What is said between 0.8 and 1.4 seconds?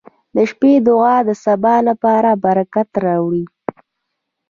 دعا د